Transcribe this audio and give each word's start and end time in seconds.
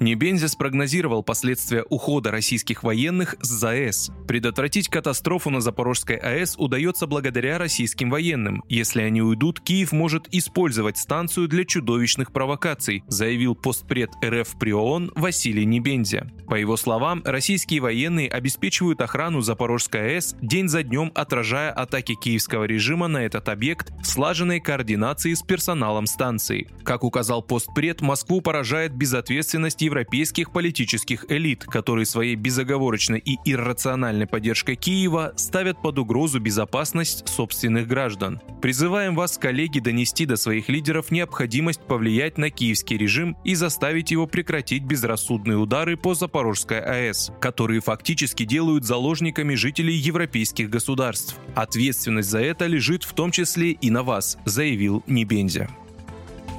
Небензя 0.00 0.48
спрогнозировал 0.48 1.22
последствия 1.22 1.84
ухода 1.90 2.30
российских 2.30 2.82
военных 2.82 3.36
с 3.42 3.48
ЗАЭС. 3.48 4.10
Предотвратить 4.26 4.88
катастрофу 4.88 5.50
на 5.50 5.60
Запорожской 5.60 6.16
АЭС 6.16 6.54
удается 6.56 7.06
благодаря 7.06 7.58
российским 7.58 8.08
военным. 8.08 8.64
Если 8.66 9.02
они 9.02 9.20
уйдут, 9.20 9.60
Киев 9.60 9.92
может 9.92 10.26
использовать 10.32 10.96
станцию 10.96 11.48
для 11.48 11.66
чудовищных 11.66 12.32
провокаций, 12.32 13.04
заявил 13.08 13.54
постпред 13.54 14.10
РФ 14.24 14.58
при 14.58 14.72
ООН 14.72 15.12
Василий 15.16 15.66
Небензя. 15.66 16.30
По 16.48 16.54
его 16.54 16.78
словам, 16.78 17.20
российские 17.26 17.80
военные 17.80 18.30
обеспечивают 18.30 19.02
охрану 19.02 19.42
Запорожской 19.42 20.16
АЭС 20.16 20.34
день 20.40 20.68
за 20.68 20.82
днем, 20.82 21.12
отражая 21.14 21.72
атаки 21.72 22.14
киевского 22.14 22.64
режима 22.64 23.06
на 23.06 23.18
этот 23.18 23.50
объект 23.50 23.92
в 24.02 24.06
слаженной 24.06 24.60
координации 24.60 25.34
с 25.34 25.42
персоналом 25.42 26.06
станции. 26.06 26.68
Как 26.84 27.04
указал 27.04 27.42
постпред, 27.42 28.00
Москву 28.00 28.40
поражает 28.40 28.94
безответственность 28.94 29.82
европейских 29.90 30.52
политических 30.52 31.24
элит, 31.28 31.64
которые 31.64 32.06
своей 32.06 32.36
безоговорочной 32.36 33.18
и 33.18 33.38
иррациональной 33.44 34.26
поддержкой 34.26 34.76
Киева 34.76 35.32
ставят 35.36 35.82
под 35.82 35.98
угрозу 35.98 36.38
безопасность 36.38 37.28
собственных 37.28 37.88
граждан. 37.88 38.40
Призываем 38.62 39.16
вас, 39.16 39.36
коллеги, 39.36 39.80
донести 39.80 40.26
до 40.26 40.36
своих 40.36 40.68
лидеров 40.68 41.10
необходимость 41.10 41.80
повлиять 41.80 42.38
на 42.38 42.50
киевский 42.50 42.96
режим 42.96 43.36
и 43.44 43.56
заставить 43.56 44.12
его 44.12 44.28
прекратить 44.28 44.84
безрассудные 44.84 45.58
удары 45.58 45.96
по 45.96 46.14
Запорожской 46.14 46.80
АЭС, 46.80 47.32
которые 47.40 47.80
фактически 47.80 48.44
делают 48.44 48.84
заложниками 48.84 49.56
жителей 49.56 49.96
европейских 49.96 50.70
государств. 50.70 51.36
Ответственность 51.56 52.30
за 52.30 52.40
это 52.40 52.66
лежит 52.66 53.02
в 53.02 53.12
том 53.12 53.32
числе 53.32 53.72
и 53.72 53.90
на 53.90 54.04
вас, 54.04 54.38
заявил 54.44 55.02
Небензя. 55.08 55.68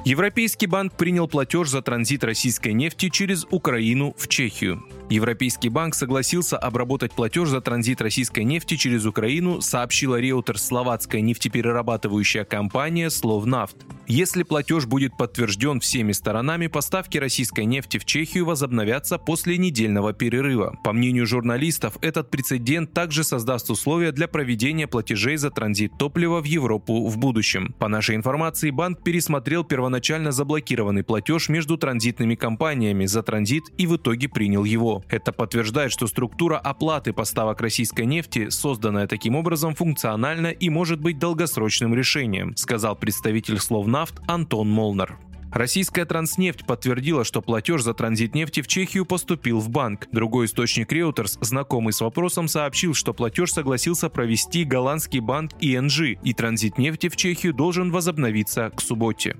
Европейский 0.04 0.66
банк 0.66 0.94
принял 0.94 1.28
платеж 1.28 1.68
за 1.68 1.80
транзит 1.80 2.24
российской 2.24 2.72
нефти 2.72 3.08
через 3.08 3.46
Украину 3.50 4.14
в 4.18 4.26
Чехию. 4.26 4.82
Европейский 5.12 5.68
банк 5.68 5.94
согласился 5.94 6.56
обработать 6.56 7.12
платеж 7.12 7.48
за 7.50 7.60
транзит 7.60 8.00
российской 8.00 8.44
нефти 8.44 8.76
через 8.76 9.04
Украину, 9.04 9.60
сообщила 9.60 10.18
риэлтор 10.18 10.58
словацкая 10.58 11.20
нефтеперерабатывающая 11.20 12.44
компания 12.44 13.10
«Словнафт». 13.10 13.76
Если 14.08 14.42
платеж 14.42 14.86
будет 14.86 15.16
подтвержден 15.16 15.80
всеми 15.80 16.12
сторонами, 16.12 16.66
поставки 16.66 17.18
российской 17.18 17.64
нефти 17.66 17.98
в 17.98 18.04
Чехию 18.04 18.44
возобновятся 18.44 19.16
после 19.16 19.56
недельного 19.58 20.12
перерыва. 20.12 20.76
По 20.82 20.92
мнению 20.92 21.26
журналистов, 21.26 21.98
этот 22.02 22.30
прецедент 22.30 22.92
также 22.92 23.22
создаст 23.22 23.70
условия 23.70 24.12
для 24.12 24.28
проведения 24.28 24.86
платежей 24.86 25.36
за 25.36 25.50
транзит 25.50 25.92
топлива 25.98 26.40
в 26.40 26.44
Европу 26.44 27.06
в 27.06 27.16
будущем. 27.16 27.74
По 27.78 27.88
нашей 27.88 28.16
информации, 28.16 28.70
банк 28.70 29.02
пересмотрел 29.02 29.62
первоначально 29.62 30.32
заблокированный 30.32 31.04
платеж 31.04 31.48
между 31.48 31.78
транзитными 31.78 32.34
компаниями 32.34 33.06
за 33.06 33.22
транзит 33.22 33.64
и 33.78 33.86
в 33.86 33.96
итоге 33.96 34.28
принял 34.28 34.64
его. 34.64 35.01
Это 35.08 35.32
подтверждает, 35.32 35.92
что 35.92 36.06
структура 36.06 36.58
оплаты 36.58 37.12
поставок 37.12 37.60
российской 37.60 38.06
нефти, 38.06 38.48
созданная 38.48 39.06
таким 39.06 39.36
образом, 39.36 39.74
функциональна 39.74 40.48
и 40.48 40.68
может 40.68 41.00
быть 41.00 41.18
долгосрочным 41.18 41.94
решением, 41.94 42.56
сказал 42.56 42.96
представитель 42.96 43.58
Словнафт 43.58 44.20
Антон 44.26 44.68
Молнар. 44.70 45.18
Российская 45.52 46.06
транснефть 46.06 46.64
подтвердила, 46.64 47.24
что 47.24 47.42
платеж 47.42 47.82
за 47.82 47.92
транзит 47.92 48.34
нефти 48.34 48.62
в 48.62 48.68
Чехию 48.68 49.04
поступил 49.04 49.60
в 49.60 49.68
банк. 49.68 50.08
Другой 50.10 50.46
источник 50.46 50.90
Reuters, 50.90 51.36
знакомый 51.42 51.92
с 51.92 52.00
вопросом, 52.00 52.48
сообщил, 52.48 52.94
что 52.94 53.12
платеж 53.12 53.52
согласился 53.52 54.08
провести 54.08 54.64
голландский 54.64 55.20
банк 55.20 55.52
ING, 55.60 56.18
и 56.22 56.32
транзит 56.32 56.78
нефти 56.78 57.10
в 57.10 57.16
Чехию 57.16 57.52
должен 57.52 57.90
возобновиться 57.90 58.70
к 58.74 58.80
субботе. 58.80 59.36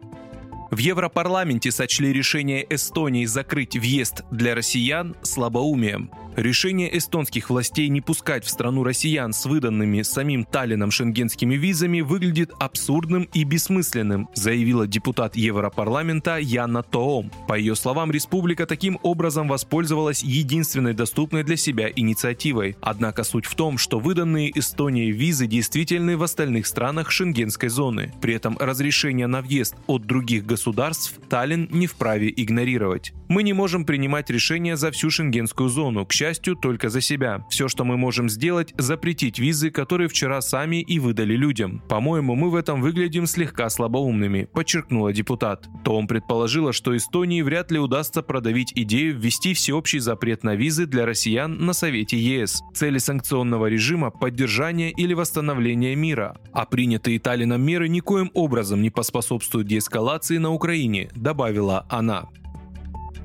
В 0.73 0.79
Европарламенте 0.79 1.71
сочли 1.71 2.15
решение 2.15 2.67
Эстонии 2.71 3.27
закрыть 3.27 3.77
въезд 3.77 4.23
для 4.31 4.55
россиян 4.55 5.15
слабоумием. 5.21 6.11
Решение 6.37 6.97
эстонских 6.97 7.51
властей 7.51 7.89
не 7.89 8.01
пускать 8.01 8.45
в 8.45 8.49
страну 8.49 8.85
россиян 8.85 9.35
с 9.35 9.45
выданными 9.45 10.01
самим 10.01 10.45
Таллином 10.45 10.91
шенгенскими 10.91 11.57
визами 11.57 12.01
выглядит 12.01 12.53
абсурдным 12.59 13.29
и 13.35 13.45
бессмысленным, 13.45 14.31
заявила 14.35 14.87
депутат 14.87 15.37
Европарламента 15.37 16.39
Яна 16.39 16.83
Тоом. 16.83 17.31
По 17.49 17.59
ее 17.59 17.77
словам, 17.77 18.11
республика 18.11 18.65
таким 18.65 18.99
образом 19.03 19.47
воспользовалась 19.47 20.23
единственной 20.23 20.95
доступной 20.95 21.45
для 21.45 21.57
себя 21.57 21.91
инициативой. 21.95 22.77
Однако 22.81 23.25
суть 23.25 23.45
в 23.45 23.55
том, 23.55 23.77
что 23.77 23.99
выданные 23.99 24.59
Эстонией 24.59 25.11
визы 25.11 25.47
действительны 25.47 26.17
в 26.17 26.23
остальных 26.23 26.67
странах 26.67 27.11
шенгенской 27.11 27.69
зоны. 27.69 28.11
При 28.23 28.35
этом 28.35 28.57
разрешение 28.59 29.27
на 29.27 29.43
въезд 29.43 29.75
от 29.87 30.07
других 30.07 30.47
государств 30.47 31.15
Таллин 31.29 31.69
не 31.71 31.87
вправе 31.87 32.33
игнорировать. 32.35 33.13
Мы 33.29 33.43
не 33.43 33.53
можем 33.53 33.85
принимать 33.85 34.31
решения 34.31 34.77
за 34.77 34.91
всю 34.91 35.11
шенгенскую 35.11 35.69
зону. 35.69 36.07
К 36.07 36.13
счастью, 36.23 36.55
только 36.55 36.89
за 36.89 37.01
себя. 37.01 37.45
Все, 37.51 37.67
что 37.67 37.85
мы 37.85 37.97
можем 37.97 38.29
сделать, 38.29 38.75
запретить 38.79 39.41
визы, 39.41 39.73
которые 39.73 40.09
вчера 40.09 40.41
сами 40.41 40.81
и 40.81 41.01
выдали 41.01 41.35
людям. 41.35 41.83
По-моему, 41.89 42.37
мы 42.37 42.49
в 42.51 42.55
этом 42.55 42.81
выглядим 42.81 43.27
слегка 43.27 43.69
слабоумными, 43.69 44.49
подчеркнула 44.53 45.13
депутат. 45.13 45.67
Том 45.83 46.07
предположила, 46.07 46.73
что 46.73 46.97
Эстонии 46.97 47.43
вряд 47.43 47.73
ли 47.73 47.81
удастся 47.81 48.23
продавить 48.23 48.73
идею 48.77 49.19
ввести 49.19 49.53
всеобщий 49.53 49.99
запрет 49.99 50.45
на 50.45 50.55
визы 50.55 50.87
для 50.87 51.07
россиян 51.07 51.67
на 51.67 51.73
Совете 51.73 52.17
ЕС. 52.17 52.63
Цели 52.73 52.99
санкционного 52.99 53.67
режима– 53.67 54.11
поддержание 54.13 54.93
или 54.93 55.15
восстановление 55.15 55.97
мира. 55.97 56.37
А 56.53 56.67
принятые 56.67 57.19
Таллином 57.19 57.63
меры 57.63 57.89
никоим 57.89 58.31
образом 58.33 58.81
не 58.81 58.91
поспособствуют 58.91 59.67
деэскалации 59.67 60.39
на 60.39 60.53
Украине, 60.53 61.09
добавила 61.17 61.85
она. 61.91 62.29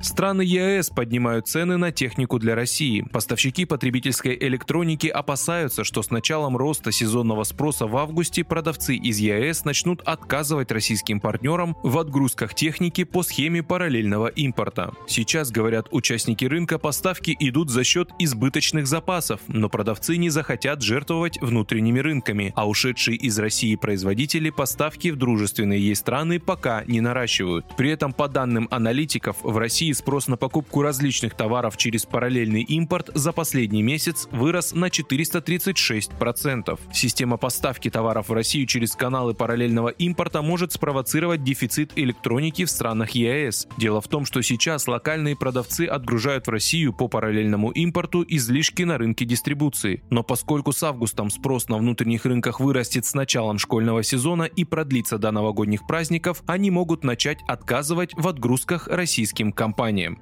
Страны 0.00 0.42
ЕАЭС 0.42 0.90
поднимают 0.90 1.48
цены 1.48 1.76
на 1.76 1.90
технику 1.90 2.38
для 2.38 2.54
России. 2.54 3.04
Поставщики 3.12 3.64
потребительской 3.64 4.36
электроники 4.40 5.08
опасаются, 5.08 5.82
что 5.82 6.02
с 6.02 6.10
началом 6.10 6.56
роста 6.56 6.92
сезонного 6.92 7.42
спроса 7.42 7.86
в 7.86 7.96
августе 7.96 8.44
продавцы 8.44 8.94
из 8.94 9.18
ЕАЭС 9.18 9.64
начнут 9.64 10.02
отказывать 10.02 10.70
российским 10.70 11.18
партнерам 11.18 11.76
в 11.82 11.98
отгрузках 11.98 12.54
техники 12.54 13.02
по 13.02 13.24
схеме 13.24 13.62
параллельного 13.62 14.28
импорта. 14.28 14.92
Сейчас, 15.08 15.50
говорят 15.50 15.88
участники 15.90 16.44
рынка, 16.44 16.78
поставки 16.78 17.36
идут 17.40 17.70
за 17.70 17.82
счет 17.82 18.10
избыточных 18.20 18.86
запасов, 18.86 19.40
но 19.48 19.68
продавцы 19.68 20.16
не 20.16 20.30
захотят 20.30 20.80
жертвовать 20.80 21.40
внутренними 21.40 21.98
рынками, 21.98 22.52
а 22.54 22.68
ушедшие 22.68 23.16
из 23.16 23.36
России 23.38 23.74
производители 23.74 24.50
поставки 24.50 25.08
в 25.08 25.16
дружественные 25.16 25.80
ей 25.80 25.96
страны 25.96 26.38
пока 26.38 26.84
не 26.86 27.00
наращивают. 27.00 27.66
При 27.76 27.90
этом, 27.90 28.12
по 28.12 28.28
данным 28.28 28.68
аналитиков, 28.70 29.36
в 29.42 29.56
России 29.58 29.87
России 29.88 29.92
спрос 29.92 30.28
на 30.28 30.36
покупку 30.36 30.82
различных 30.82 31.34
товаров 31.34 31.78
через 31.78 32.04
параллельный 32.04 32.62
импорт 32.62 33.10
за 33.14 33.32
последний 33.32 33.82
месяц 33.82 34.28
вырос 34.30 34.74
на 34.74 34.88
436%. 34.88 36.78
Система 36.92 37.38
поставки 37.38 37.88
товаров 37.88 38.28
в 38.28 38.32
Россию 38.32 38.66
через 38.66 38.94
каналы 38.94 39.32
параллельного 39.32 39.88
импорта 39.88 40.42
может 40.42 40.72
спровоцировать 40.72 41.42
дефицит 41.42 41.92
электроники 41.96 42.66
в 42.66 42.70
странах 42.70 43.12
ЕАЭС. 43.12 43.68
Дело 43.78 44.02
в 44.02 44.08
том, 44.08 44.26
что 44.26 44.42
сейчас 44.42 44.88
локальные 44.88 45.36
продавцы 45.36 45.86
отгружают 45.86 46.46
в 46.46 46.50
Россию 46.50 46.92
по 46.92 47.08
параллельному 47.08 47.70
импорту 47.70 48.24
излишки 48.28 48.82
на 48.82 48.98
рынке 48.98 49.24
дистрибуции. 49.24 50.02
Но 50.10 50.22
поскольку 50.22 50.72
с 50.72 50.82
августом 50.82 51.30
спрос 51.30 51.68
на 51.68 51.78
внутренних 51.78 52.26
рынках 52.26 52.60
вырастет 52.60 53.06
с 53.06 53.14
началом 53.14 53.58
школьного 53.58 54.02
сезона 54.02 54.42
и 54.42 54.64
продлится 54.64 55.16
до 55.16 55.30
новогодних 55.30 55.86
праздников, 55.86 56.42
они 56.46 56.70
могут 56.70 57.04
начать 57.04 57.38
отказывать 57.48 58.12
в 58.14 58.28
отгрузках 58.28 58.86
российским 58.88 59.50
компаниям 59.50 59.77
компаниям. 59.78 60.18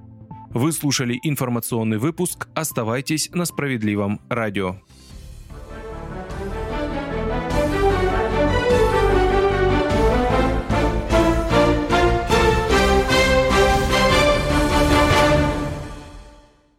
Вы 0.50 0.70
слушали 0.70 1.18
информационный 1.22 1.96
выпуск. 1.96 2.46
Оставайтесь 2.54 3.30
на 3.32 3.46
справедливом 3.46 4.20
радио. 4.28 4.76